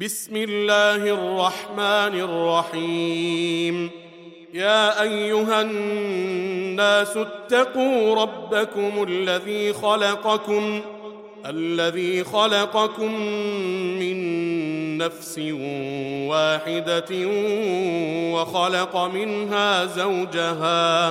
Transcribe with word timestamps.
بسم 0.00 0.36
الله 0.36 0.96
الرحمن 0.96 2.20
الرحيم. 2.20 3.90
يا 4.54 5.02
أيها 5.02 5.62
الناس 5.62 7.16
اتقوا 7.16 8.14
ربكم 8.14 9.06
الذي 9.08 9.72
خلقكم 9.72 10.80
الذي 11.46 12.24
خلقكم 12.24 13.14
من 14.00 14.18
نفس 14.98 15.38
واحدة 16.28 17.26
وخلق 18.34 18.96
منها 18.96 19.86
زوجها 19.86 21.10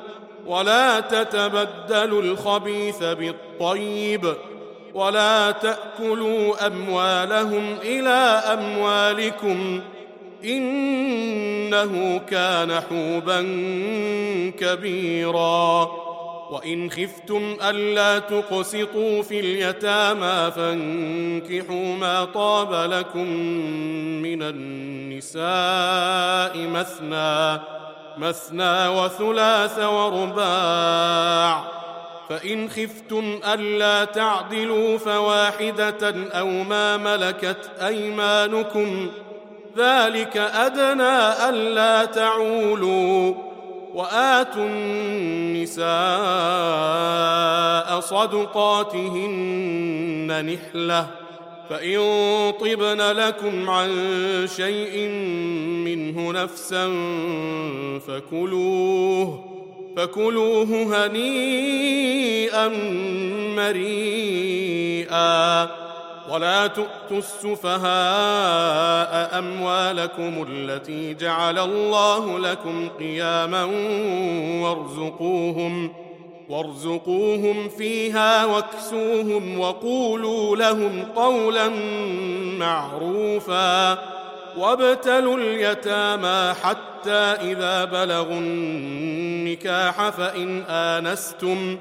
ولا 0.45 0.99
تتبدلوا 0.99 2.21
الخبيث 2.21 3.03
بالطيب 3.03 4.33
ولا 4.93 5.51
تأكلوا 5.51 6.67
أموالهم 6.67 7.77
إلى 7.83 8.41
أموالكم 8.53 9.81
إنه 10.43 12.21
كان 12.29 12.81
حوبا 12.81 13.41
كبيرا. 14.59 15.91
وإن 16.51 16.91
خفتم 16.91 17.57
ألا 17.69 18.19
تقسطوا 18.19 19.21
في 19.21 19.39
اليتامى 19.39 20.51
فانكحوا 20.51 21.95
ما 21.95 22.25
طاب 22.25 22.91
لكم 22.91 23.27
من 24.21 24.43
النساء 24.43 25.47
مثنى 26.57 27.59
مثنى 28.21 28.87
وثلاث 28.87 29.79
ورباع. 29.79 31.63
فإن 32.29 32.69
خفتم 32.69 33.39
ألا 33.53 34.05
تعدلوا 34.05 34.97
فواحدة 34.97 36.15
أو 36.31 36.47
ما 36.47 36.97
ملكت 36.97 37.69
أيمانكم. 37.85 39.09
ذلك 39.77 40.37
أدنى 40.37 41.49
ألا 41.49 42.05
تعولوا 42.05 43.33
وآتوا 43.93 44.65
النساء 44.65 45.89
صدقاتهن 47.99 49.35
نحلة. 50.53 51.07
فإن 51.71 51.99
طبن 52.59 53.01
لكم 53.01 53.69
عن 53.69 53.89
شيء 54.55 55.07
منه 55.85 56.31
نفسا 56.31 56.87
فكلوه 58.07 59.45
فكلوه 59.97 60.65
هنيئا 61.07 62.67
مريئا. 63.55 64.81
ولا 66.29 66.67
تؤتوا 66.67 67.17
السفهاء 67.17 67.79
أموالكم 69.39 70.45
التي 70.49 71.13
جعل 71.13 71.59
الله 71.59 72.39
لكم 72.39 72.89
قياما 72.99 73.63
وارزقوهم 74.61 75.93
وارزقوهم 76.51 77.69
فيها 77.69 78.45
واكسوهم 78.45 79.59
وقولوا 79.59 80.55
لهم 80.55 81.03
قولا 81.15 81.69
معروفا 82.59 83.91
وابتلوا 84.57 85.37
اليتامى 85.37 86.53
حتى 86.63 87.51
إذا 87.51 87.85
بلغوا 87.85 88.39
النكاح 88.39 90.09
فإن 90.09 90.61
آنستم 90.69 91.77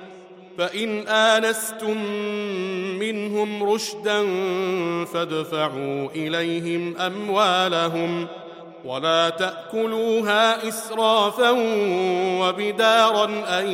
فإن 0.58 1.08
آنستم 1.08 2.04
منهم 2.98 3.62
رشدا 3.62 4.26
فادفعوا 5.04 6.08
إليهم 6.16 6.96
أموالهم 6.96 8.26
ولا 8.84 9.28
تأكلوها 9.28 10.68
إسرافا 10.68 11.50
وبدارا 12.40 13.24
أن 13.60 13.68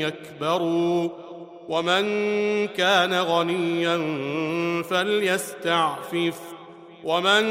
يكبروا 0.00 1.08
ومن 1.68 2.06
كان 2.68 3.14
غنيا 3.14 3.96
فليستعفف 4.90 6.34
ومن 7.04 7.42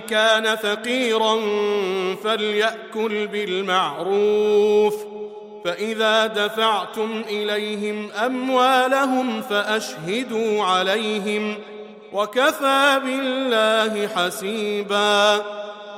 كان 0.00 0.56
فقيرا 0.56 1.40
فليأكل 2.24 3.26
بالمعروف 3.26 4.94
فإذا 5.64 6.26
دفعتم 6.26 7.22
إليهم 7.28 8.10
أموالهم 8.12 9.42
فأشهدوا 9.42 10.64
عليهم 10.64 11.54
وكفى 12.12 13.00
بالله 13.04 14.08
حسيبا 14.08 15.42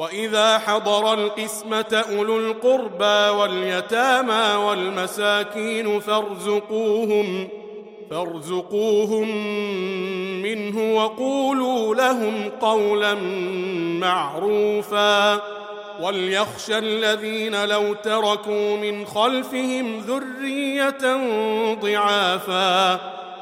وإذا 0.00 0.58
حضر 0.58 1.14
القسمة 1.14 2.04
أولو 2.10 2.38
القربى 2.38 3.38
واليتامى 3.38 4.64
والمساكين 4.64 6.00
فارزقوهم 6.00 7.48
فارزقوهم 8.10 9.28
منه 10.42 10.96
وقولوا 10.96 11.94
لهم 11.94 12.50
قولا 12.60 13.14
معروفا. 14.00 15.34
وليخشى 16.00 16.78
الذين 16.78 17.64
لو 17.64 17.94
تركوا 17.94 18.76
من 18.76 19.06
خلفهم 19.06 20.00
ذرية 20.00 21.16
ضعافا. 21.74 23.00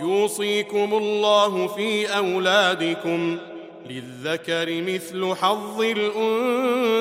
يوصيكم 0.00 0.94
الله 0.94 1.66
في 1.66 2.06
أولادكم 2.16 3.38
للذكر 3.90 4.82
مثل 4.82 5.34
حظ 5.34 5.80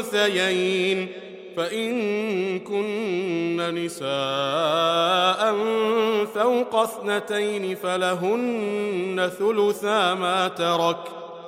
الأنثيين. 0.01 1.07
فإن 1.57 2.59
كن 2.59 3.57
نساء 3.75 5.55
فوق 6.25 6.75
اثنتين 6.75 7.75
فلهن 7.75 9.31
ثلثا 9.39 10.13
ما 10.13 10.47
ترك 10.47 10.97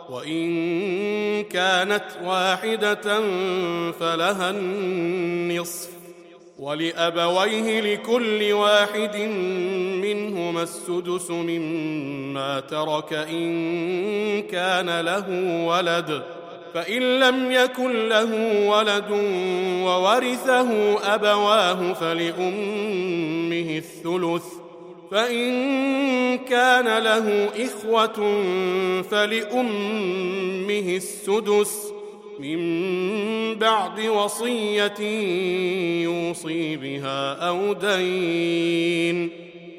وإن 0.09 1.43
كانت 1.43 2.05
واحدة 2.23 3.21
فلها 3.91 4.49
النصف. 4.49 5.89
ولأبويه 6.59 7.81
لكل 7.81 8.53
واحد 8.53 9.17
منهما 10.01 10.22
السدس 10.63 11.31
مما 11.31 12.59
ترك 12.59 13.13
إن 13.13 14.41
كان 14.41 14.99
له 14.99 15.25
ولد 15.65 16.23
فإن 16.73 17.19
لم 17.19 17.51
يكن 17.51 18.09
له 18.09 18.59
ولد 18.69 19.11
وورثه 19.83 20.99
أبواه 21.15 21.93
فلأمه 21.93 23.77
الثلث 23.77 24.45
فإن 25.11 26.37
كان 26.37 27.03
له 27.03 27.49
إخوة 27.65 28.43
فلأمه 29.01 30.95
السدس 30.95 31.93
من 32.39 32.59
بعد 33.55 33.99
وصية 33.99 34.99
يوصي 36.03 36.75
بها 36.75 37.33
أو 37.33 37.73
دين. 37.73 39.42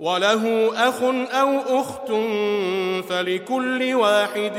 وله 0.00 0.70
أخ 0.88 1.02
أو 1.32 1.80
أخت 1.80 2.08
فلكل 3.08 3.94
واحد 3.94 4.58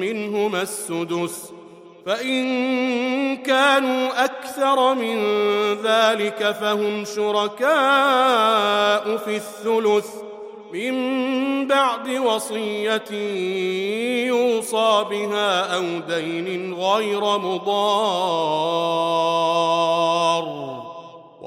منهما 0.00 0.62
السدس 0.62 1.52
فإن 2.06 3.36
كانوا 3.36 4.24
أكثر 4.24 4.94
من 4.94 5.18
ذلك 5.84 6.56
فهم 6.60 7.04
شركاء 7.04 7.72
في 9.16 9.36
الثلث 9.36 10.06
من 10.72 11.66
بعد 11.66 12.08
وصية 12.08 13.12
يوصى 14.26 15.04
بها 15.10 15.76
أو 15.76 15.82
دين 16.08 16.74
غير 16.74 17.20
مضار 17.38 18.82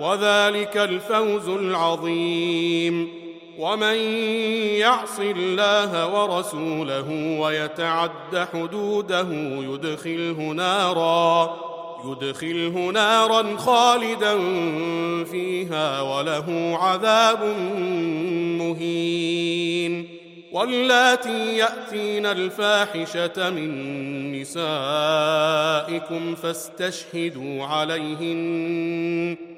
وذلك 0.00 0.76
الفوز 0.76 1.48
العظيم. 1.48 3.28
ومن 3.58 3.94
يعص 4.78 5.20
الله 5.20 6.22
ورسوله 6.22 7.38
ويتعد 7.40 8.48
حدوده 8.52 9.28
يدخله 9.32 10.52
نارا 10.52 11.56
يدخله 12.04 12.90
نارا 12.90 13.56
خالدا 13.56 14.38
فيها 15.24 16.00
وله 16.00 16.78
عذاب 16.82 17.44
مهين. 18.58 20.08
واللاتي 20.52 21.56
يأتين 21.56 22.26
الفاحشة 22.26 23.50
من 23.50 24.40
نسائكم 24.40 26.34
فاستشهدوا 26.34 27.64
عليهن. 27.64 29.57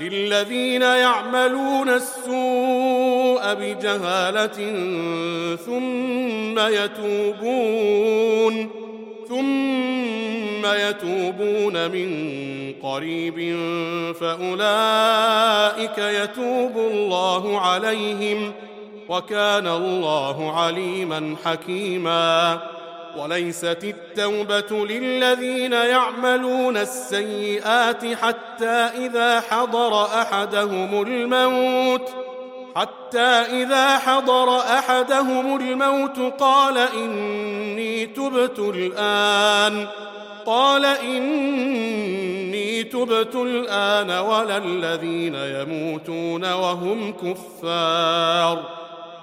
للذين 0.00 0.82
يعملون 0.82 1.88
السوء 1.88 3.54
بجهالة 3.54 4.56
ثم 5.56 6.58
يتوبون 6.58 8.00
ثم 9.28 10.66
يتوبون 10.66 11.90
من 11.90 12.10
قريب 12.82 13.56
فأولئك 14.20 15.98
يتوب 15.98 16.76
الله 16.76 17.60
عليهم 17.60 18.52
وكان 19.08 19.66
الله 19.66 20.60
عليما 20.60 21.36
حكيما. 21.44 22.60
وليست 23.16 23.84
التوبة 23.84 24.86
للذين 24.86 25.72
يعملون 25.72 26.76
السيئات 26.76 28.14
حتى 28.14 28.90
إذا 29.06 29.40
حضر 29.40 30.04
أحدهم 30.04 31.02
الموت 31.02 32.10
حتى 32.76 33.28
إذا 33.62 33.98
حضر 33.98 34.58
أحدهم 34.58 35.56
الموت 35.56 36.40
قال 36.40 36.78
إني 36.78 38.06
تبت 38.06 38.58
الآن 38.58 39.86
قال 40.46 40.84
إني 40.84 42.82
تبت 42.84 43.34
الآن 43.34 44.10
ولا 44.10 44.56
الذين 44.56 45.34
يموتون 45.34 46.52
وهم 46.52 47.12
كفار. 47.12 48.79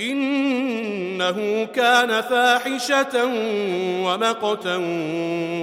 إنه 0.00 1.64
كان 1.74 2.20
فاحشة 2.20 3.24
ومقتا 4.04 4.76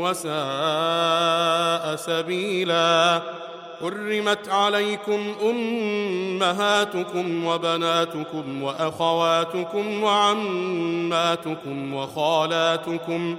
وساء 0.02 1.96
سبيلا. 1.96 3.22
حرمت 3.82 4.50
عليكم 4.50 5.36
أمهاتكم 5.50 7.46
وبناتكم 7.46 8.63
وأخواتكم 8.63 10.04
وعماتكم 10.04 11.94
وخالاتكم 11.94 13.38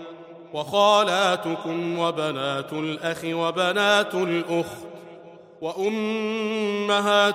وخالاتكم 0.53 1.99
وبنات 1.99 2.73
الأخ 2.73 3.25
وبنات 3.25 4.15
الأخت 4.15 4.94
وأمهاتكم 6.85 7.35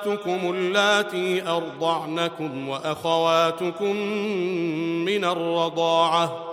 اللاتي 0.56 1.48
أرضعنكم 1.48 2.70
وأخواتكم 2.70 3.96
من 5.06 5.26
الرضاعة 5.26 6.46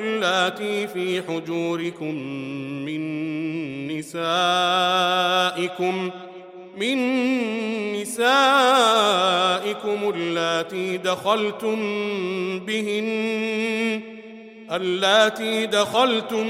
اللاتي 0.02 0.88
في 0.88 1.22
حجوركم 1.22 2.16
من 2.86 3.04
نسائكم 3.98 4.64
من 6.78 6.98
نسائكم 7.94 8.30
اللاتي 10.16 10.98
دخلتم 10.98 11.80
بهن 12.60 14.02
اللاتي 14.72 15.66
دخلتم 15.66 16.46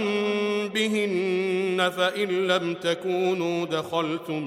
بهن 0.69 1.91
فإن 1.97 2.47
لم 2.47 2.73
تكونوا 2.73 3.65
دخلتم 3.65 4.43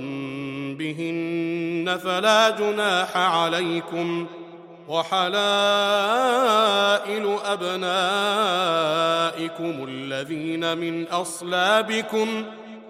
بهن 0.77 1.99
فلا 2.05 2.51
جناح 2.51 3.17
عليكم. 3.17 4.27
وحلائل 4.89 5.37
أبنائكم 7.45 8.27
الذين 9.89 10.79
من 10.79 11.07
أصلابكم 11.07 12.43
ۖ 12.43 12.47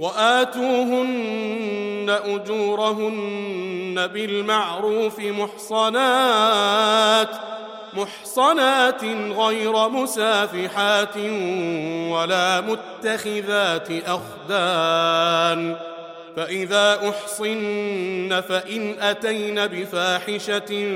وآتوهن 0.00 2.16
أجورهن 2.24 4.06
بالمعروف 4.06 5.20
محصنات 5.20 7.28
محصنات 7.94 9.04
غير 9.38 9.88
مسافحات 9.88 11.16
ولا 12.10 12.60
متخذات 12.60 13.88
أخدان. 14.06 15.76
فإذا 16.36 17.08
أحصن 17.08 18.42
فإن 18.48 18.94
أتين 19.00 19.66
بفاحشة 19.66 20.92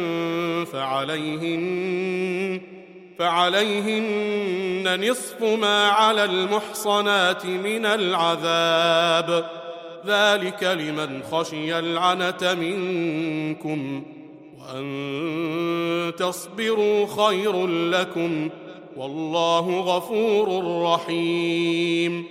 فعليهن 0.72 2.77
فعليهن 3.18 5.10
نصف 5.10 5.42
ما 5.42 5.88
على 5.88 6.24
المحصنات 6.24 7.46
من 7.46 7.86
العذاب. 7.86 9.50
ذلك 10.06 10.62
لمن 10.62 11.22
خشي 11.22 11.78
العنة 11.78 12.54
منكم 12.54 14.02
وأن 14.60 16.12
تصبروا 16.18 17.06
خير 17.06 17.66
لكم 17.66 18.50
والله 18.96 19.80
غفور 19.80 20.64
رحيم. 20.82 22.24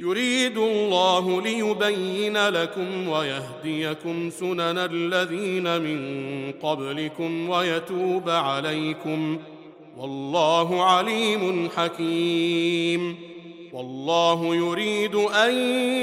يريد 0.00 0.58
الله 0.58 1.42
ليبين 1.42 2.48
لكم 2.48 3.08
ويهديكم 3.08 4.30
سنن 4.30 4.78
الذين 4.78 5.82
من 5.82 6.52
قبلكم 6.62 7.50
ويتوب 7.50 8.30
عليكم. 8.30 9.38
والله 9.98 10.84
عليم 10.84 11.70
حكيم. 11.76 13.16
والله 13.72 14.56
يريد 14.56 15.14
أن 15.14 15.54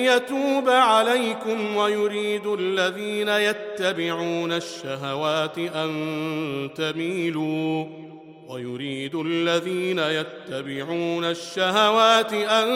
يتوب 0.06 0.70
عليكم 0.70 1.76
ويريد 1.76 2.46
الذين 2.46 3.28
يتبعون 3.28 4.52
الشهوات 4.52 5.58
أن 5.58 6.70
تميلوا. 6.76 7.86
ويريد 8.50 9.16
الذين 9.16 10.00
يتبعون 10.00 11.24
الشهوات 11.24 12.34
أن 12.34 12.68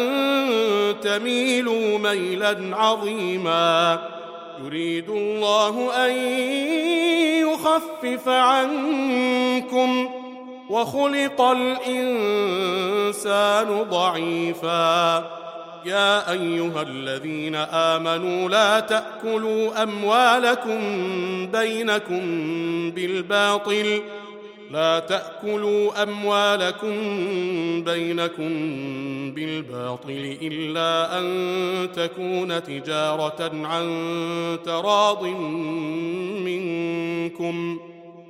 تميلوا 1.01 1.97
ميلا 1.97 2.77
عظيما. 2.77 3.99
يريد 4.63 5.09
الله 5.09 6.05
أن 6.05 6.11
يخفف 7.47 8.27
عنكم 8.27 10.18
وخلق 10.69 11.41
الإنسان 11.41 12.47
ضعيفا. 13.89 15.17
يا 15.85 16.31
أيها 16.31 16.81
الذين 16.81 17.55
آمنوا 17.55 18.49
لا 18.49 18.79
تأكلوا 18.79 19.83
أموالكم 19.83 20.79
بينكم 21.47 22.21
بالباطل. 22.91 24.01
لا 24.71 24.99
تأكلوا 24.99 26.03
أموالكم 26.03 26.93
بينكم 27.83 28.49
بالباطل 29.31 30.37
إلا 30.41 31.19
أن 31.19 31.27
تكون 31.95 32.63
تجارة 32.63 33.51
عن 33.63 33.89
تراض 34.65 35.23
منكم. 36.45 37.79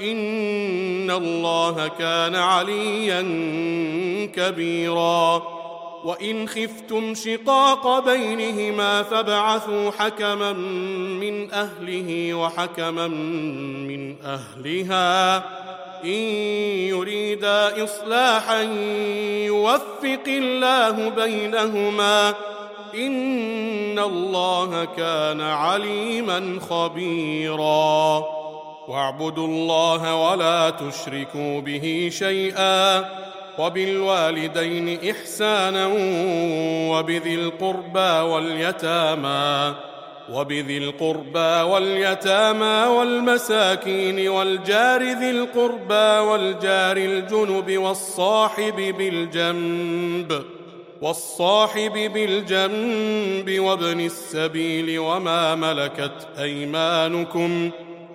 إن 0.00 1.10
الله 1.10 1.88
كان 1.88 2.34
عليا 2.34 3.22
كبيراً. 4.36 5.56
وإن 6.04 6.48
خفتم 6.48 7.14
شقاق 7.14 7.98
بينهما 7.98 9.02
فابعثوا 9.02 9.90
حكما 9.90 10.52
من 10.52 11.52
أهله 11.52 12.34
وحكما 12.34 13.08
من 13.08 14.16
أهلها. 14.24 15.36
إن 16.04 16.20
يريدا 16.88 17.84
إصلاحا 17.84 18.62
يوفق 19.46 20.24
الله 20.28 21.08
بينهما. 21.08 22.34
إن 22.94 23.98
الله 23.98 24.84
كان 24.84 25.40
عليما 25.40 26.60
خبيرا. 26.70 28.24
واعبدوا 28.88 29.46
الله 29.46 30.30
ولا 30.30 30.70
تشركوا 30.70 31.60
به 31.60 32.08
شيئا 32.12 33.04
وبالوالدين 33.58 35.10
إحسانا 35.10 35.86
وبذي 36.90 37.34
القربى 37.34 38.30
واليتامى 38.30 39.74
وبذي 40.32 40.78
القربى 40.78 41.70
واليتامى 41.70 42.86
والمساكين 42.96 44.28
والجار 44.28 45.02
ذي 45.02 45.30
القربى 45.30 46.28
والجار 46.28 46.96
الجنب 46.96 47.78
والصاحب 47.78 48.76
بالجنب 48.98 50.42
والصاحب 51.02 51.92
بالجنب 51.92 53.60
وابن 53.60 54.00
السبيل 54.00 54.98
وما 54.98 55.54
ملكت 55.54 56.28
أيمانكم 56.38 57.70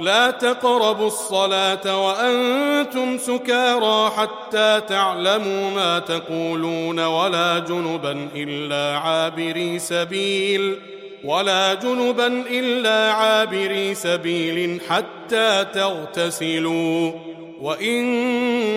لا 0.00 0.30
تقربوا 0.30 1.06
الصلاة 1.06 2.06
وأنتم 2.06 3.18
سكارى 3.18 4.10
حتى 4.16 4.80
تعلموا 4.88 5.70
ما 5.70 5.98
تقولون 5.98 7.00
ولا 7.00 7.58
جنبا 7.58 8.28
إلا 8.34 8.98
عابري 8.98 9.78
سبيل 9.78 10.76
ولا 11.24 11.74
جنبا 11.74 12.26
إلا 12.50 13.12
عابري 13.12 13.94
سبيل 13.94 14.80
حتى 14.88 15.66
تغتسلوا 15.74 17.12
وإن 17.60 18.02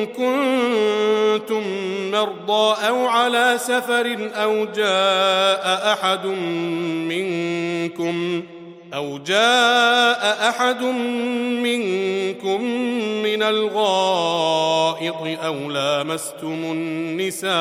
كنتم 0.06 1.64
مرضى 2.12 2.88
أو 2.88 3.08
على 3.08 3.56
سفر 3.58 4.30
أو 4.36 4.66
جاء 4.66 5.94
أحد 5.94 6.26
منكم 7.08 8.44
أو 8.94 9.18
جاء 9.18 10.50
أحد 10.50 10.82
منكم 11.64 12.64
من 13.24 13.44
الغائط 13.44 15.16
أو 15.46 15.56
لامستم 15.72 16.72
النساء 16.72 17.54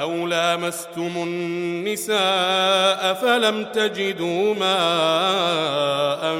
أو 0.00 0.26
لامستم 0.26 1.12
النساء 1.16 3.14
فلم 3.14 3.64
تجدوا 3.64 4.54
ماء 4.54 6.36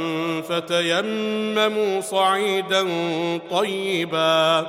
فتيمموا 0.49 2.01
صعيدا 2.01 2.87
طيبا 3.51 4.67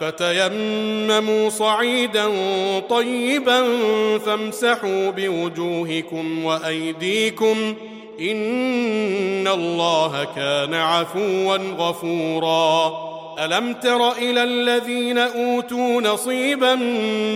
فتيمموا 0.00 1.48
صعيدا 1.50 2.28
طيبا 2.90 3.64
فامسحوا 4.18 5.10
بوجوهكم 5.10 6.44
وأيديكم 6.44 7.74
إن 8.20 9.48
الله 9.48 10.24
كان 10.36 10.74
عفوا 10.74 11.56
غفورا. 11.56 12.92
ألم 13.44 13.72
تر 13.72 14.12
إلى 14.12 14.42
الذين 14.42 15.18
أوتوا 15.18 16.00
نصيبا 16.00 16.74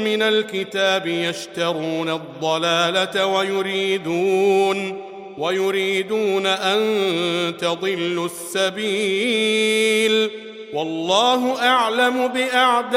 من 0.05 0.23
الكتاب 0.23 1.07
يشترون 1.07 2.11
الضلالة 2.11 3.27
ويريدون 3.27 5.01
ويريدون 5.39 6.47
أن 6.47 7.57
تضلوا 7.57 8.27
السبيل. 8.27 10.31
والله 10.75 11.67
أعلم 11.67 12.29
بأعدائكم. 12.29 12.97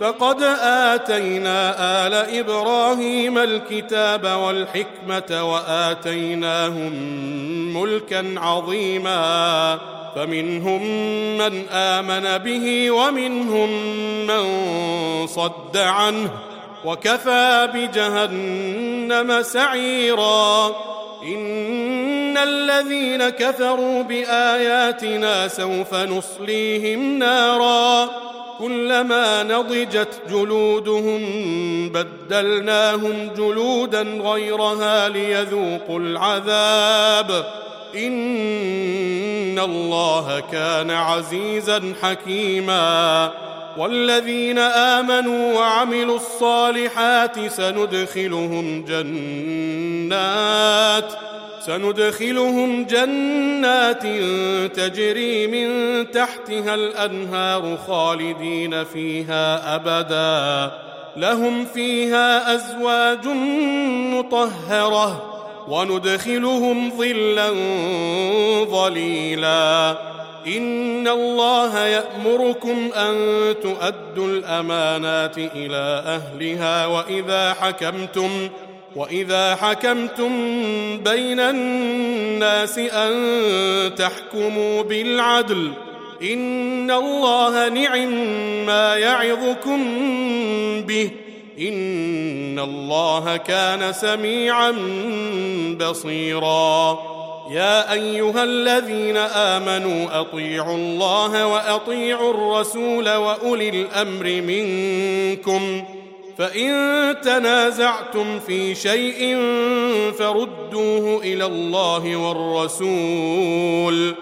فقد 0.00 0.42
آتينا 0.62 1.74
آل 2.06 2.14
إبراهيم 2.14 3.38
الكتاب 3.38 4.24
والحكمة 4.24 5.52
وآتيناهم 5.52 6.92
ملكا 7.76 8.34
عظيما 8.36 9.78
فمنهم 10.16 10.82
من 11.38 11.68
آمن 11.68 12.38
به 12.38 12.90
ومنهم 12.90 13.70
من 14.26 14.46
صد 15.26 15.76
عنه 15.76 16.30
وكفى 16.84 17.68
بجهنم 17.74 19.42
سعيرا 19.42 20.66
إن 21.22 22.36
الذين 22.36 23.28
كفروا 23.28 24.02
بآياتنا 24.02 25.48
سوف 25.48 25.94
نصليهم 25.94 27.18
نارا 27.18 28.10
كلما 28.62 29.42
نضجت 29.42 30.08
جلودهم 30.30 31.22
بدلناهم 31.88 33.30
جلودا 33.36 34.02
غيرها 34.02 35.08
ليذوقوا 35.08 35.98
العذاب. 35.98 37.44
إن 37.96 39.58
الله 39.58 40.42
كان 40.52 40.90
عزيزا 40.90 41.94
حكيما. 42.02 43.30
والذين 43.78 44.58
آمنوا 44.58 45.58
وعملوا 45.58 46.16
الصالحات 46.16 47.52
سندخلهم 47.52 48.84
جنات 48.84 51.12
سندخلهم 51.66 52.84
جنات 52.84 54.02
تجري 54.76 55.46
من 55.46 55.70
تحتها 56.10 56.74
الأنهار 56.74 57.78
خالدين 57.86 58.84
فيها 58.84 59.74
أبدا. 59.74 60.74
لهم 61.16 61.64
فيها 61.64 62.54
أزواج 62.54 63.26
مطهرة 64.14 65.32
وندخلهم 65.68 66.90
ظلا 66.98 67.50
ظليلا. 68.64 69.96
إن 70.46 71.08
الله 71.08 71.78
يأمركم 71.78 72.90
أن 72.96 73.14
تؤدوا 73.62 74.26
الأمانات 74.26 75.38
إلى 75.38 76.02
أهلها 76.06 76.86
وإذا 76.86 77.52
حكمتم 77.52 78.48
واذا 78.96 79.54
حكمتم 79.54 80.30
بين 80.98 81.40
الناس 81.40 82.78
ان 82.78 83.94
تحكموا 83.94 84.82
بالعدل 84.82 85.72
ان 86.22 86.90
الله 86.90 87.68
نعم 87.68 88.12
ما 88.66 88.96
يعظكم 88.96 89.80
به 90.80 91.10
ان 91.58 92.58
الله 92.58 93.36
كان 93.36 93.92
سميعا 93.92 94.70
بصيرا. 95.80 96.98
يا 97.50 97.92
ايها 97.92 98.44
الذين 98.44 99.16
امنوا 99.16 100.20
اطيعوا 100.20 100.76
الله 100.76 101.46
واطيعوا 101.46 102.30
الرسول 102.30 103.10
واولي 103.10 103.68
الامر 103.68 104.42
منكم 104.42 105.84
فإن 106.38 106.70
تنازعتم 107.20 108.40
في 108.40 108.74
شيء 108.74 109.36
فردوه 110.18 111.22
إلى 111.22 111.46
الله 111.46 112.16
والرسول 112.16 114.14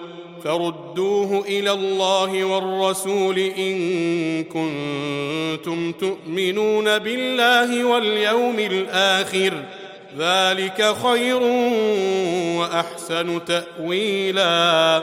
فردوه 0.44 1.44
إلى 1.49 1.73
الله 1.73 2.44
والرسول 2.44 3.38
إن 3.38 4.44
كنتم 4.44 5.92
تؤمنون 5.92 6.99
بالله 6.99 7.85
واليوم 7.85 8.59
الآخر. 8.59 9.53
ذلك 10.18 10.94
خير 11.03 11.42
وأحسن 12.59 13.40
تاويلا. 13.44 15.03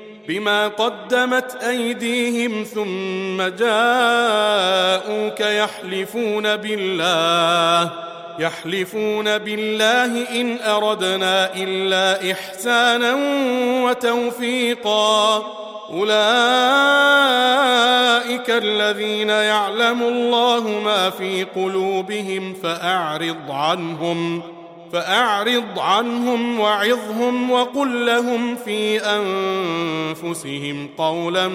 بما 0.27 0.67
قدمت 0.67 1.63
أيديهم 1.63 2.63
ثم 2.63 3.41
جاءوك 3.41 5.39
يحلفون 5.39 6.55
بالله 6.55 7.91
يحلفون 8.39 9.37
بالله 9.37 10.41
إن 10.41 10.59
أردنا 10.61 11.55
إلا 11.55 12.31
إحسانا 12.31 13.17
وتوفيقا. 13.85 15.37
أولئك 15.89 16.11
الذين 18.49 19.29
يعلم 19.29 20.03
الله 20.03 20.67
ما 20.67 21.09
في 21.09 21.43
قلوبهم 21.43 22.53
فأعرض 22.53 23.51
عنهم. 23.51 24.43
فأعرض 24.93 25.79
عنهم 25.79 26.59
وعظهم 26.59 27.51
وقل 27.51 28.05
لهم 28.05 28.55
في 28.55 28.99
أنفسهم 28.99 30.89
قولا 30.97 31.47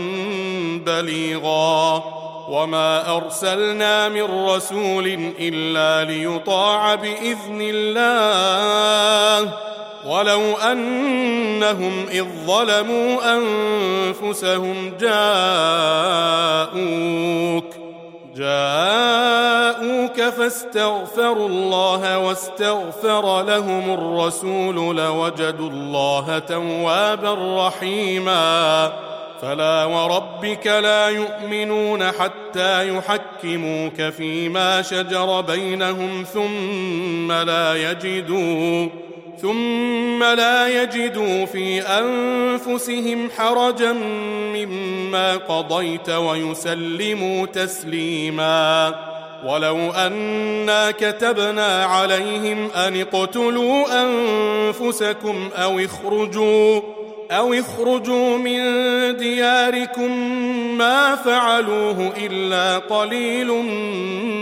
بليغا 0.87 2.05
وما 2.49 3.17
أرسلنا 3.17 4.09
من 4.09 4.47
رسول 4.49 5.33
إلا 5.39 6.11
ليطاع 6.13 6.95
بإذن 6.95 7.59
الله 7.61 9.53
ولو 10.07 10.57
أنهم 10.57 12.07
إذ 12.11 12.25
ظلموا 12.47 13.37
أنفسهم 13.37 14.93
جاءوك 15.01 16.77
جاءوك 18.37 20.21
فاستغفروا 20.21 21.49
الله 21.49 22.19
واستغفر 22.19 23.43
لهم 23.43 23.95
الرسول 23.95 24.97
لوجدوا 24.97 25.71
الله 25.71 26.39
توابا 26.39 27.67
رحيما. 27.67 28.93
فلا 29.43 29.85
وربك 29.85 30.67
لا 30.67 31.09
يؤمنون 31.09 32.13
حتى 32.13 32.97
يحكموك 32.97 34.03
فيما 34.03 34.83
شجر 34.83 35.41
بينهم 35.41 36.25
ثم 36.35 37.33
لا 37.33 37.91
يجدوا. 37.91 39.06
ثم 39.43 40.23
لا 40.23 40.83
يجدوا 40.83 41.45
في 41.45 41.81
أنفسهم 41.83 43.31
حرجا 43.37 43.93
مما 44.55 45.37
قضيت 45.37 46.11
ويسلموا 46.11 47.47
تسليما. 47.47 48.95
ولو 49.45 49.91
أنا 49.91 50.91
كتبنا 50.91 51.85
عليهم 51.85 52.71
أن 52.71 53.01
اقتلوا 53.01 54.03
أنفسكم 54.03 55.49
أو 55.57 55.79
اخرجوا 55.79 56.81
أو 57.31 57.55
اخرجوا 57.55 58.39
من 58.39 58.61
دياركم 59.17 60.11
ما 60.79 61.15
فعلوه 61.15 62.13
إلا 62.17 62.79
قليل 62.79 63.49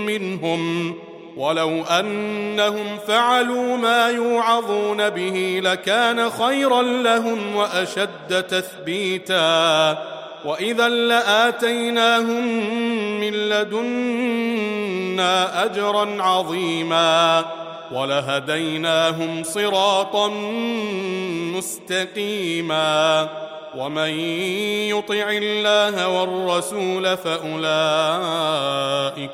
منهم. 0.07 0.95
ولو 1.37 1.83
أنهم 1.83 2.99
فعلوا 3.09 3.77
ما 3.77 4.09
يوعظون 4.09 5.11
به 5.11 5.61
لكان 5.65 6.31
خيرا 6.31 6.83
لهم 6.83 7.57
وأشد 7.57 8.43
تثبيتا. 8.43 9.99
وإذا 10.45 10.89
لآتيناهم 10.89 12.47
من 13.21 13.33
لدنا 13.33 14.45
أجرا 15.65 16.23
عظيما. 16.23 17.45
ولهديناهم 17.93 19.43
صراطا 19.43 20.29
مستقيما. 21.57 23.29
ومن 23.77 24.11
يطع 24.89 25.31
الله 25.31 26.09
والرسول 26.09 27.17
فأولئك 27.17 28.44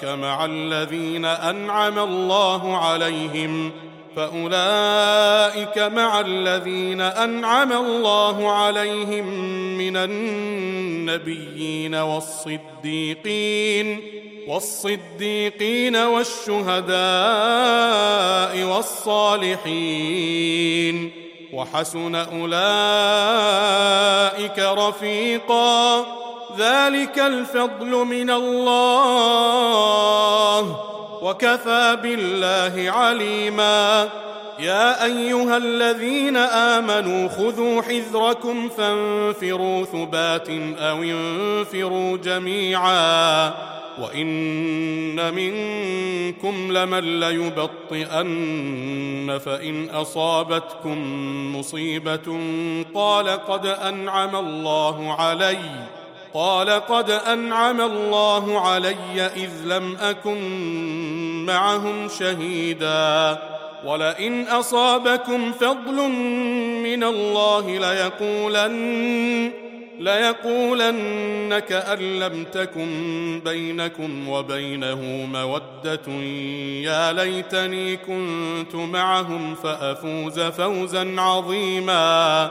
مع 0.05 0.45
الذين 0.45 1.25
أنعم 1.25 1.99
الله 1.99 2.77
عليهم 2.77 3.73
فأولئك 4.17 5.79
مع 5.79 6.21
الذين 6.21 7.01
أنعم 7.01 7.73
الله 7.73 8.53
عليهم 8.53 9.25
من 9.79 9.97
النبيين 9.97 11.95
والصديقين 11.95 14.01
والصديقين 14.49 15.97
والشهداء 15.97 16.95
والصالحين. 18.65 20.41
وحسن 21.53 22.15
أولئك 22.15 22.49
رفيقا. 24.59 26.07
ذلك 26.59 27.19
الفضل 27.19 27.87
من 27.87 28.31
الله. 28.31 29.71
وكفى 31.23 31.99
بالله 32.03 32.91
عليما. 32.91 34.09
يا 34.59 35.05
أيها 35.05 35.57
الذين 35.57 36.37
آمنوا 36.37 37.29
خذوا 37.29 37.83
حذركم 37.83 38.69
فانفروا 38.69 39.85
ثبات 39.85 40.49
أو 40.79 41.03
انفروا 41.03 42.17
جميعا. 42.17 43.55
وإن 44.01 45.35
منكم 45.35 46.73
لمن 46.73 47.21
ليبطئن 47.21 48.21
فإن 49.45 49.91
أصابتكم 49.91 50.99
مصيبة 51.57 52.41
قال 52.95 53.29
قد 53.29 53.67
أنعم 53.67 54.37
الله 54.37 55.15
علي. 55.15 56.00
قال 56.35 56.71
قد 56.71 57.11
أنعم 57.11 57.81
الله 57.81 58.61
علي 58.61 59.27
إذ 59.37 59.51
لم 59.65 59.97
أكن 59.97 61.47
معهم 61.47 62.09
شهيدا. 62.19 63.39
ولئن 63.85 64.43
أصابكم 64.49 65.53
فضل 65.53 66.09
من 66.83 67.05
الله 67.05 67.79
ليقولن 67.79 69.53
ليقولن 70.01 71.59
كأن 71.59 71.99
لم 71.99 72.45
تكن 72.45 73.41
بينكم 73.45 74.29
وبينه 74.29 75.29
مودة. 75.33 76.13
يا 76.83 77.13
ليتني 77.13 77.97
كنت 77.97 78.75
معهم 78.75 79.55
فأفوز 79.55 80.41
فوزا 80.41 81.15
عظيما. 81.19 82.51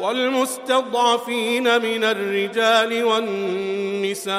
والمستضعفين 0.00 1.82
من 1.82 2.04
الرجال 2.04 3.04
والنساء 3.04 4.36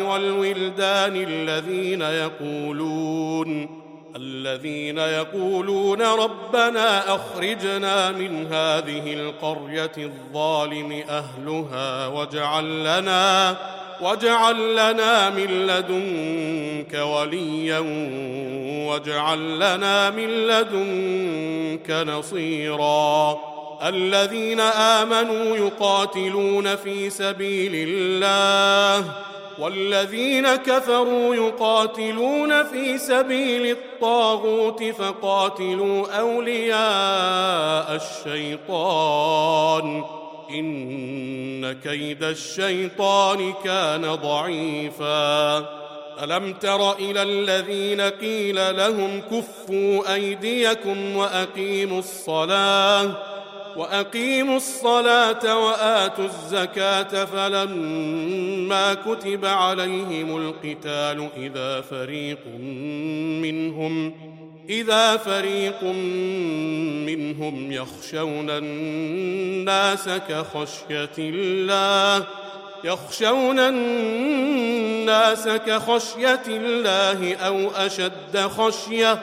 والولدان 0.00 1.16
الذين 1.16 2.02
يقولون 2.02 3.80
الذين 4.16 4.98
يقولون 4.98 6.02
ربنا 6.02 7.14
أخرجنا 7.14 8.10
من 8.10 8.46
هذه 8.46 9.14
القرية 9.14 9.92
الظالم 9.98 11.02
أهلها 11.08 12.06
واجعل 12.06 12.80
لنا 12.80 13.56
واجعل 14.00 14.72
لنا 14.72 15.30
من 15.30 15.66
لدنك 15.66 16.94
وليا 16.94 17.78
واجعل 18.90 19.56
لنا 19.56 20.10
من 20.10 20.28
لدنك 20.28 21.90
نصيرا 21.90 23.38
الذين 23.82 24.60
آمنوا 24.60 25.56
يقاتلون 25.56 26.76
في 26.76 27.10
سبيل 27.10 27.72
الله 27.74 29.04
والذين 29.58 30.56
كفروا 30.56 31.34
يقاتلون 31.34 32.64
في 32.64 32.98
سبيل 32.98 33.70
الطاغوت 33.70 34.84
فقاتلوا 34.84 36.18
أولياء 36.18 38.00
الشيطان. 38.26 40.04
إن 40.50 41.72
كيد 41.72 42.24
الشيطان 42.24 43.52
كان 43.64 44.14
ضعيفا. 44.14 45.58
ألم 46.22 46.52
تر 46.52 46.92
إلى 46.92 47.22
الذين 47.22 48.00
قيل 48.00 48.76
لهم 48.76 49.20
كفوا 49.20 50.14
أيديكم 50.14 51.16
وأقيموا 51.16 51.98
الصلاة؟ 51.98 53.29
وأقيموا 53.80 54.56
الصلاة 54.56 55.58
وآتوا 55.66 56.24
الزكاة 56.24 57.24
فلما 57.24 58.94
كتب 58.94 59.44
عليهم 59.44 60.36
القتال 60.36 61.28
إذا 61.36 61.80
فريق 61.80 62.46
منهم 63.42 64.14
إذا 64.68 65.16
فريق 65.16 65.82
منهم 67.06 67.72
يخشون 67.72 68.50
الناس 68.50 70.08
كخشية 70.08 71.18
الله 71.18 72.26
يخشون 72.84 73.58
الناس 73.58 75.48
كخشية 75.48 76.42
الله 76.48 77.34
أو 77.34 77.70
أشد 77.70 78.38
خشية 78.38 79.22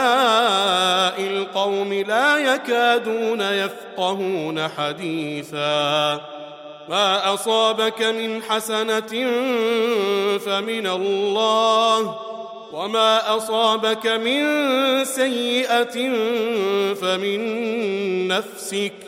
القوم 1.21 1.93
لا 1.93 2.55
يكادون 2.55 3.41
يفقهون 3.41 4.69
حديثا 4.69 6.21
ما 6.89 7.35
اصابك 7.35 8.03
من 8.03 8.43
حسنه 8.43 9.27
فمن 10.39 10.87
الله 10.87 12.19
وما 12.73 13.37
اصابك 13.37 14.07
من 14.07 14.45
سيئه 15.05 16.13
فمن 16.95 17.39
نفسك 18.29 19.08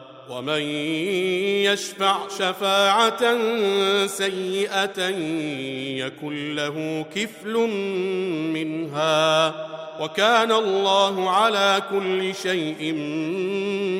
ومن 0.29 0.61
يشفع 1.65 2.17
شفاعة 2.27 3.37
سيئة 4.07 5.07
يكن 5.97 6.55
له 6.55 7.05
كفل 7.15 7.53
منها 8.53 9.53
وكان 9.99 10.51
الله 10.51 11.29
على 11.29 11.81
كل 11.91 12.35
شيء 12.35 12.93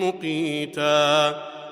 مقيتا 0.03 1.41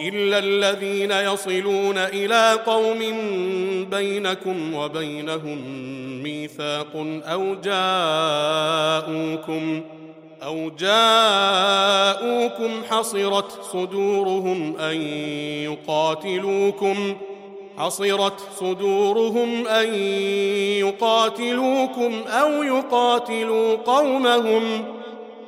الا 0.00 0.38
الذين 0.38 1.10
يصلون 1.10 1.98
إلى 1.98 2.58
قوم 2.66 2.98
بينكم 3.90 4.74
وبينهم 4.74 5.58
ميثاق 6.22 7.06
أو 7.24 7.54
جاءوكم 7.64 9.00
أو 10.42 10.70
جاءوكم 10.78 12.70
حصرت 12.90 13.62
صدورهم 13.72 14.76
ان 14.76 15.02
يقاتلوكم 15.62 17.16
حصرت 17.78 18.40
صدورهم 18.60 19.66
ان 19.68 19.94
يقاتلوكم 20.78 22.22
أو 22.28 22.62
يقاتلوا 22.62 23.76
قومهم 23.76 24.84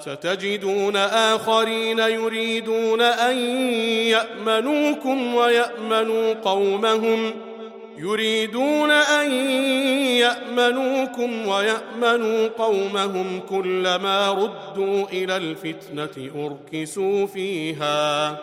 ستجدون 0.00 0.96
آخرين 0.96 1.98
يريدون 1.98 3.00
أن 3.00 3.36
يأمنوكم 4.06 5.34
ويأمنوا 5.34 6.34
قومهم. 6.34 7.32
يريدون 7.98 8.90
أن 8.90 9.32
يأمنوكم 10.16 11.48
ويأمنوا 11.48 12.48
قومهم 12.48 13.40
كلما 13.48 14.30
ردوا 14.30 15.06
إلى 15.12 15.36
الفتنة 15.36 16.30
أركسوا 16.46 17.26
فيها. 17.26 18.36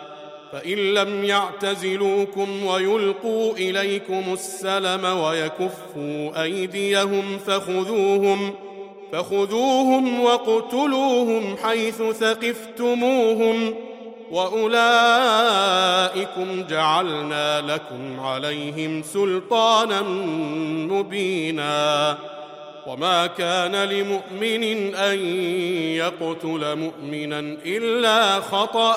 فإن 0.52 0.94
لم 0.94 1.24
يعتزلوكم 1.24 2.66
ويلقوا 2.66 3.52
إليكم 3.52 4.24
السلم 4.32 5.04
ويكفوا 5.04 6.42
أيديهم 6.42 7.38
فخذوهم 7.46 8.54
فخذوهم 9.12 10.20
واقتلوهم 10.20 11.56
حيث 11.64 12.02
ثقفتموهم 12.02 13.74
وأولئكم 14.30 15.84
جعلنا 16.70 17.60
لكم 17.60 18.20
عليهم 18.20 19.02
سلطانا 19.02 20.02
مبينا 20.90 22.18
وما 22.86 23.26
كان 23.26 23.74
لمؤمن 23.76 24.94
أن 24.94 25.18
يقتل 25.96 26.76
مؤمنا 26.76 27.40
إلا 27.66 28.40
خطأ 28.40 28.96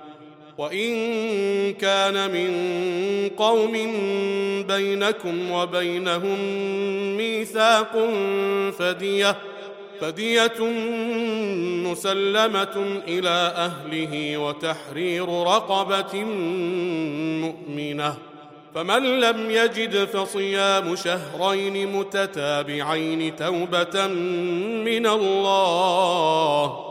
وإن 0.61 1.73
كان 1.73 2.31
من 2.31 2.51
قوم 3.37 3.71
بينكم 4.67 5.51
وبينهم 5.51 6.37
ميثاق 7.17 8.09
فدية 8.79 9.37
فدية 10.01 10.59
مسلمة 11.89 13.01
إلى 13.07 13.53
أهله 13.55 14.37
وتحرير 14.37 15.29
رقبة 15.29 16.23
مؤمنة. 17.41 18.17
فمن 18.75 19.19
لم 19.19 19.49
يجد 19.49 20.05
فصيام 20.05 20.95
شهرين 20.95 21.91
متتابعين 21.91 23.35
توبة 23.35 24.07
من 24.85 25.07
الله 25.07 26.90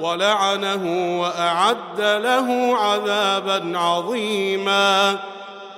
ولعنه 0.00 1.20
وأعد 1.20 2.00
له 2.00 2.76
عذابا 2.76 3.78
عظيما. 3.78 5.18